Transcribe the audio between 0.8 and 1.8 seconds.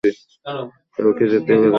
তবে কি যেতে হবে দাদা?